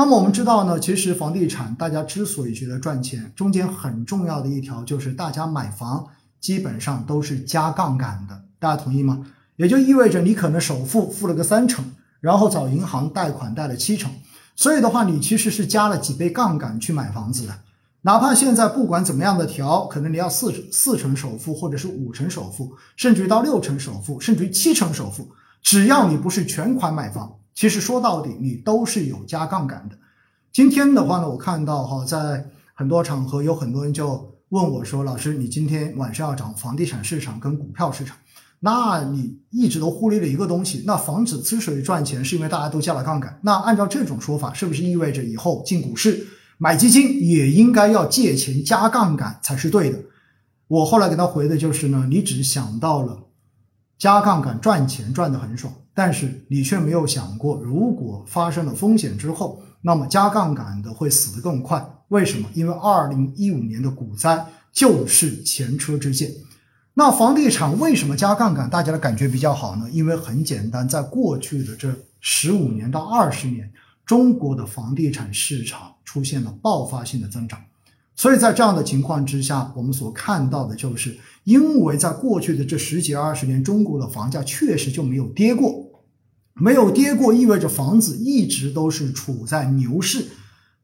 [0.00, 6.06] 那么我们知道呢，其实房地产大家之所以觉得赚钱，中间很重要的一条就是大家买房
[6.40, 9.26] 基本上都是加杠杆的，大家同意吗？
[9.56, 11.84] 也就意味着你可能首付付了个三成，
[12.20, 14.10] 然后找银行贷款贷了七成，
[14.56, 17.52] 所以的话你其实是加了几倍杠杆去买房子的。
[18.00, 25.28] 哪怕现在不管怎么样的调，可能你要四四成首付，或者是五成首付，甚至于到六成首付，甚至于七成首付，
[25.60, 29.96] 只要你不是全款买房，其实说到底你都是有加杠杆的。
[30.52, 38.16] 今天的话呢，我看到哈，在很多场合有很多人就问我说：“老师，你今天晚上要讲房地产市场跟股票市场，
[38.60, 43.38] 那你一直都忽略了一个东西，那房子之所以赚钱，是因为大家都加了杠杆。
[43.42, 46.26] 那按照这种说法，是不是意味着以后进股市？”
[46.62, 49.98] 买基金也应该要借钱加杠杆才是对的。
[50.68, 53.18] 我后来给他回的就是呢，你只想到了
[54.00, 61.86] 加杠杆赚钱赚得很爽，但是你却没有想过，如果发生了风险之后，那么加杠杆的会死得更快。
[62.08, 62.48] 为什么？
[62.54, 66.30] 因为二零一五年的股灾就是前车之鉴。
[66.94, 68.70] 那房地产为什么加杠杆？
[68.70, 69.86] 大家的感觉比较好呢？
[69.92, 73.70] 因为很简单，在过去的这十五年到二十年。
[74.06, 77.60] 中国的房地产市场出现了爆发性的增长，
[78.20, 85.86] 所以在这样的情况之下，我们所看到的就是，因为在过去的这十几二十年，中国的房价确实就没有跌过，
[86.52, 90.26] 没有跌过，意味着房子一直都是处在牛市，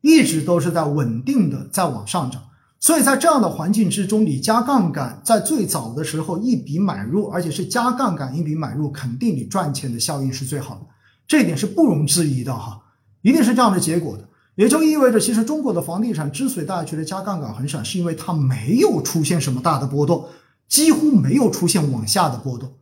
[0.00, 2.42] 一直都是在稳定的在往上涨。
[2.80, 10.86] 所以在这样的环境之中，你加杠杆，在最早的时候一笔买入，而且是加杠杆一笔买入，肯定你赚钱的效应是最好的，
[11.28, 12.80] 这一点是不容置疑的哈。
[13.20, 14.26] 一定是这样的结果的，
[14.56, 20.26] 也就意味着，其实中国的房地产之所以大家觉得加杠杆很爽，是因为它没有出现什么大的波动，
[20.66, 22.72] 几乎没有出现往下的波动。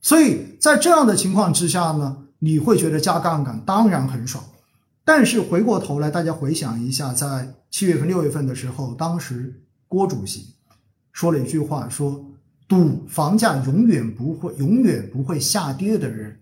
[0.00, 4.42] 所以在这样的情况之下呢，你会觉得加杠杆当然很爽。
[5.04, 10.54] 但是回过头来，大家回想一下，在七月份、六月份的时候，当时郭主席
[11.12, 12.24] 说了一句话，说
[12.66, 16.40] 赌房价永远不会、永远不会下跌的人，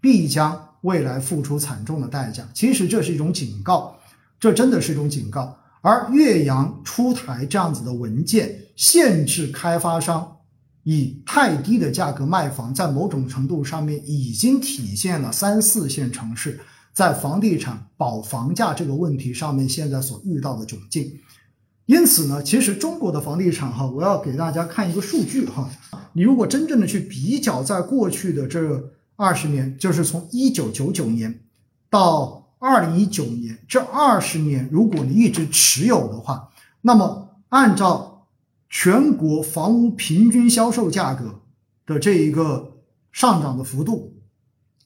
[0.00, 0.62] 必将。
[0.82, 3.95] 未来付出惨重的代价，其实这是一种警告，
[4.38, 5.56] 这真的是一种警告。
[5.80, 10.36] 而岳阳出台这样子的文件，限制开发商
[10.82, 16.60] 以太低的价格卖房，在某种程度上面已经体现了三四线城市
[16.92, 21.12] 在房地产保房价这个问题上面现在所遇到的窘境。
[21.86, 25.70] 因此呢，其实中国的房地产哈，我要给大家看一个数据哈，
[26.12, 28.92] 你如果真正的去比较，在过去的这。
[29.18, 31.40] 二十年就是从一九九九年
[31.88, 36.48] 到二零一九年这二十年，如果你一直持有的话，
[36.80, 38.26] 那么按照
[38.68, 41.42] 全国房屋平均销售价格
[41.84, 42.78] 的这一个
[43.12, 44.14] 上涨的幅度，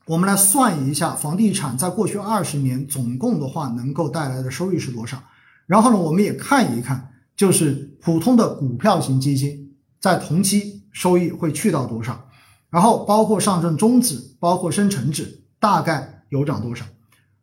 [0.06, 5.22] 我们来算一下房地产在过去二十年总共的话能够带来的收益是多少。
[5.66, 12.28] 然后呢，我们也看一看，就是普通的股票型基金在同期收益会去到多少。
[12.70, 16.84] 然后包括上证综指，包括深成指，大概有涨多少？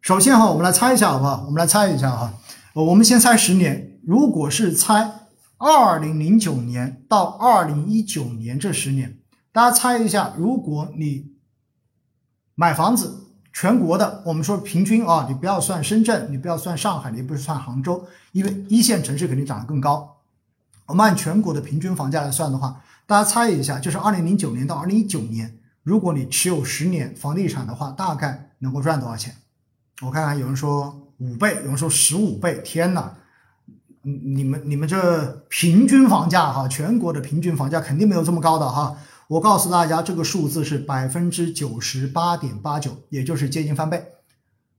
[0.02, 1.44] 首先哈，我们来猜一下好不好？
[1.46, 2.34] 我们来猜一下哈，
[2.74, 4.00] 我们先猜十年。
[4.06, 5.12] 如果是猜
[5.58, 9.18] 二零零九年到二零一九年这十年，
[9.52, 11.34] 大家猜一下，如果你
[12.56, 20.18] 买房子，全国的，我们说平均啊，你不要算深圳，你不要算上海，你不是算杭州，因为一线城市肯定涨得更高。
[20.86, 22.82] 我们按全国的平均房价来算的话。
[23.06, 29.34] 大家猜一下，就是二零零九年到二零一九年，如果你持有十年房地产的话，大概能够赚多少钱？
[30.02, 32.62] 我看看，有人说五倍，有人说十五倍。
[32.64, 33.14] 天哪，
[34.02, 38.98] 你们你们这平均房价哈，全国的平均房价肯定没有这么高的哈。
[39.28, 44.06] 我告诉大家，这个数字是百分之九十八点八九，也就是接近翻倍，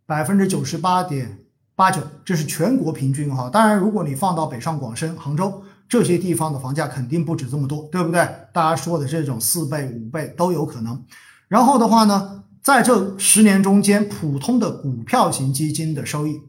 [0.07, 1.41] 百分之九十八点
[1.75, 3.51] 八九，这是全国平均哈。
[3.51, 5.63] 当然，如果你放到北上广深、杭州。
[5.91, 8.21] 这些地方的房价肯定不止这么多，对不对？
[8.53, 11.03] 大家说的这种四倍、五倍都有可能。
[11.49, 16.41] 然后的话呢，在这十年中间，普通的股票型基金的收益，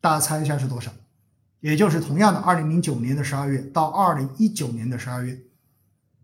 [0.00, 0.90] 大家猜一下是多少？
[1.60, 5.38] 也就是同样的，二零零九年的十二月到二零一九年的十二月，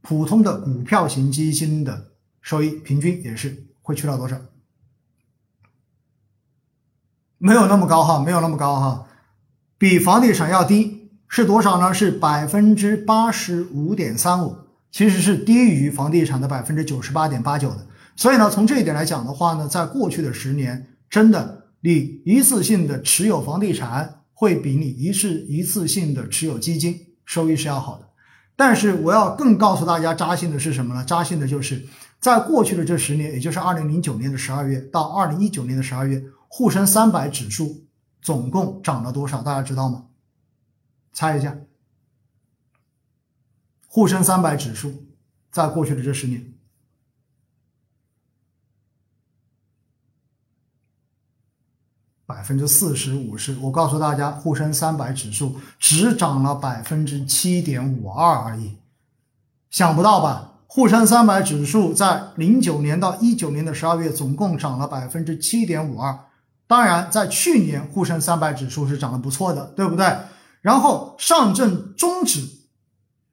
[0.01, 4.37] 普通的股票型基金的收益平均也是会去到多少？
[7.39, 9.07] 没有那么高哈，没有那么高哈，
[9.79, 11.01] 比房地产要低。
[11.35, 11.95] 是多少呢？
[11.95, 14.55] 是百分之八十五点三五，
[14.91, 17.87] 其实是低于房地产的百分之九十八点八九的。
[18.17, 28.09] 所以呢，从这一点来讲的话呢，在过去的十年，真的你一次性的持有房地产会比你一次一次性的持有基金收益是要好的。
[28.55, 31.05] 但是我要更告诉大家扎心的是什么呢？
[31.05, 31.85] 扎心的就是
[32.20, 37.87] 在过去的这十年，也就是二零零九年的十二月到二零一九年的十二月，沪深三百指数
[38.20, 39.43] 总共涨了多少？
[39.43, 40.05] 大家知道吗？
[41.12, 41.56] 猜一下。
[43.88, 45.06] 沪深三百指数
[45.50, 46.52] 在过去的这十年，
[52.32, 53.55] 百分之四十五十。
[53.61, 58.79] 我告诉大家，沪深三百指数只涨了百分之七点五二而已。
[59.70, 60.52] 想不到吧？
[60.67, 66.19] 沪深三百指数在零九年到一九年的十二月总共涨了百分之七点五二。
[66.67, 70.17] 当然，在去年沪深三百指数是涨得不错的，对不对？
[70.62, 72.49] 然后上证综指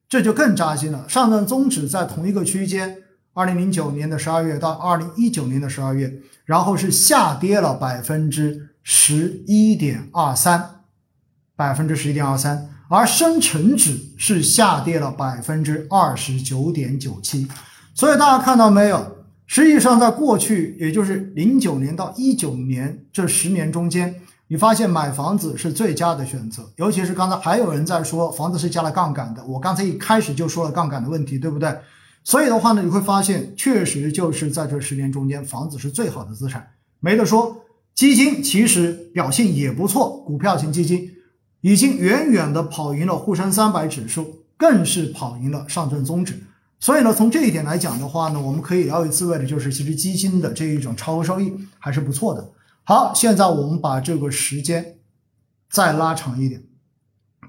[0.08, 1.08] 这就更扎心了。
[1.08, 2.98] 上证综指在同一个区间，
[3.32, 6.12] 二零零九年的十二月到二零一九年的十二月，
[6.44, 10.82] 然后是下跌了百分之十一点二三，
[11.56, 12.68] 百分之十一点二三。
[12.88, 17.46] 而深成指是下跌了百分之二十九点九七，
[17.94, 19.16] 所以大家看到没有？
[19.46, 24.12] 实际上，在过去，也就是零九年到一九年这十年中间，
[24.48, 26.68] 你发现买房子是最佳的选择。
[26.78, 31.72] 尤其是刚才还有人在说房子是加了杠杆的，我刚才一开始就说了杠杆的问题，对不对？
[32.24, 37.64] 所以的话呢，你会发现，确实就是在这十年中间，房子是最好的资产，没得说。
[37.94, 41.12] 基金其实表现也不错，股票型基金。
[41.62, 46.42] 已经远远的跑赢了沪深三百指数，更是跑赢了上证综指。
[46.78, 52.50] 所以呢，从这一点来讲的话呢，我们可以聊以自慰的，就是其实基金的这一种超额收益还是不错的。
[52.84, 54.96] 好，现在我们把这个时间
[55.68, 56.62] 再拉长一点。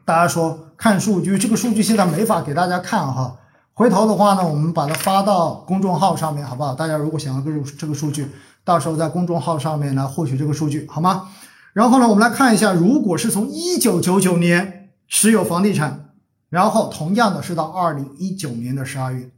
[0.03, 3.37] 大家说看数据，这个数据现在没法给大家看哈。
[3.71, 6.75] 回头的话呢，我们把它发到公众号上面，好不好？
[6.75, 8.27] 大家如果想要这个这个数据，
[8.63, 11.29] 到时候在公众号上面来获取这个数据，好吗？
[11.73, 16.09] 然后呢，我们来看一下，如果是从一九九九年持有房地产，
[16.49, 19.31] 然后同样的是到二零一九年的十二月，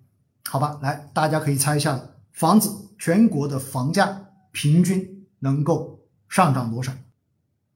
[0.50, 2.00] 好吧，来，大家可以猜一下，
[2.31, 4.22] 房子全国的房价
[4.52, 6.92] 平均能够上涨多少？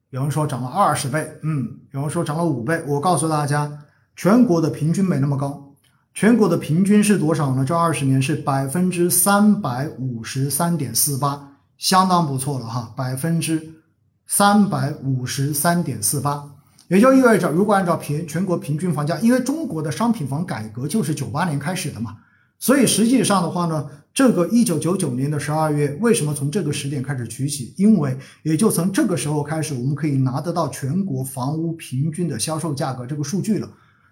[0.09, 2.81] 有人说涨了二十倍，嗯，有人说涨了五倍。
[2.87, 3.79] 我告诉大家，
[4.15, 5.66] 全国的平均没那么高，
[6.19, 7.63] 全国的平均是多少呢？
[7.63, 13.83] 这二十年是百分之三百五十三点四八，相当不错了哈，百分之。
[14.25, 16.43] 三百五十三点四八，
[16.87, 22.17] 也就意味着，如果按照平全国平均房价，因为中国的商品房改革就是九八年开始的嘛，
[22.57, 27.75] 所以实际上的话呢，这个一九九九年的十二月，为什么从这个时点开始取起？
[27.77, 33.69] 因为也就从这个时候开始，我们可以拿得到全国房屋平均的销售价格这个数据了。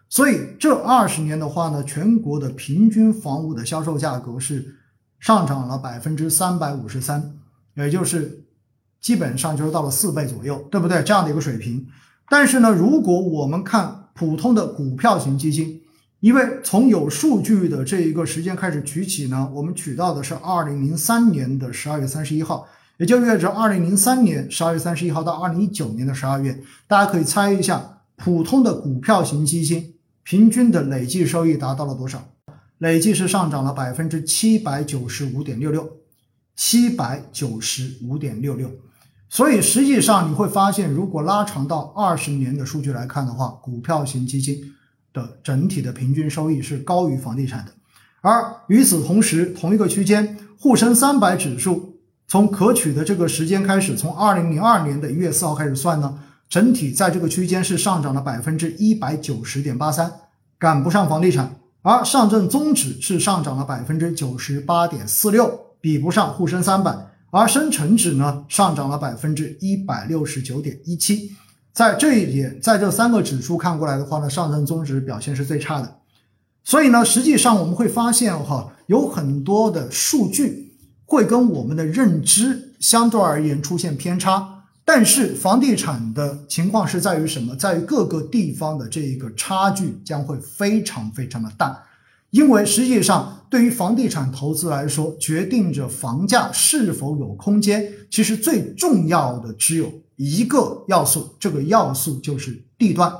[0.10, 4.76] 所以这二十年的话呢，全国的平均房屋的销售价格是
[5.20, 7.34] 上涨了百分之三百五十三，
[7.76, 8.42] 也就是。
[9.02, 11.04] 基本上就是到了四倍左右，对不对？
[11.04, 11.86] 这样的一个水平。
[12.28, 15.80] 但是呢，如果我们看普通的股票型基金，
[16.22, 22.68] 因为从有数据的这一个时间开始取起呢，我们取到的是二零零三年的十二月三十一号，
[22.98, 29.94] 也就意味着二零零三年十二月三十一号到二零一九年的十二月，大家可以猜一下，普通的股票型基金
[30.26, 32.28] 平均的累计收益达到了多少？
[32.80, 35.88] 累计是上涨了百分之七百九十五点六六，
[36.56, 38.72] 七百九十五点六六。
[39.30, 44.74] 所以实际上你会发现，如果拉长到二十年的数据来看的话，股票型基金
[45.14, 47.72] 的整体的平均收益是高于房地产的。
[48.22, 56.18] 而与此同时，同一个区间，沪深三百指数从可取的这个时间开始，从二零零二年的一月四号开始算呢，
[56.50, 60.12] 整体在这个区间是上涨了百分之一百九十点八三，
[60.58, 61.56] 赶不上房地产。
[61.82, 66.96] 而上证综指是上涨了百分之九十八点四六，比不上沪深三百。
[67.32, 71.32] 而深成指呢上涨了百分之一百六十九点一七，
[71.74, 75.98] 在这一点，在这三个指数看过来的话呢，上证综指表现是最差的。
[76.64, 80.74] 所以呢，实际上我们会发现哈，有很多的数据
[81.06, 84.55] 会跟我们的认知相对而言出现偏差。
[84.86, 87.56] 但是房地产的情况是在于什么？
[87.56, 91.84] 在于各个地方的这一个差距将会非常非常的大。
[92.30, 103.12] 因为实际上，对于房地产投资来说，决定着房价是否有空间，其实最重要的只有一个要素，这个要素就是地段。